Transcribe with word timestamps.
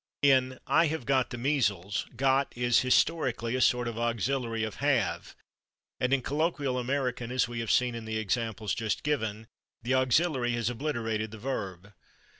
In 0.23 0.57
"I 0.65 0.87
have 0.87 1.05
/got/ 1.05 1.29
the 1.29 1.37
measles" 1.37 2.07
/got/ 2.15 2.47
is 2.55 2.79
historically 2.79 3.55
a 3.55 3.61
sort 3.61 3.87
of 3.87 3.99
auxiliary 3.99 4.63
of 4.63 4.77
/have/, 4.77 5.35
and 5.99 6.11
in 6.11 6.23
colloquial 6.23 6.79
American, 6.79 7.31
as 7.31 7.47
we 7.47 7.59
have 7.59 7.69
seen 7.69 7.93
in 7.93 8.05
the 8.05 8.17
examples 8.17 8.73
just 8.73 9.03
given, 9.03 9.45
the 9.83 9.93
auxiliary 9.93 10.53
has 10.53 10.71
obliterated 10.71 11.29
the 11.29 11.37
verb. 11.37 11.93